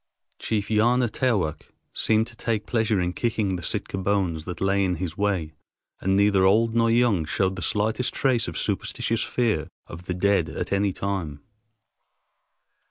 Chief 0.39 0.69
Yana 0.69 1.07
Taowk 1.11 1.61
seemed 1.93 2.25
to 2.25 2.35
take 2.35 2.65
pleasure 2.65 2.99
in 2.99 3.13
kicking 3.13 3.55
the 3.55 3.61
Sitka 3.61 3.99
bones 3.99 4.45
that 4.45 4.59
lay 4.59 4.83
in 4.83 4.95
his 4.95 5.15
way, 5.15 5.53
and 5.99 6.15
neither 6.15 6.43
old 6.43 6.73
nor 6.73 6.89
young 6.89 7.23
showed 7.23 7.55
the 7.55 7.61
slightest 7.61 8.11
trace 8.11 8.47
of 8.47 8.57
superstitious 8.57 9.21
fear 9.21 9.67
of 9.85 10.05
the 10.05 10.15
dead 10.15 10.49
at 10.49 10.73
any 10.73 10.91
time. 10.91 11.41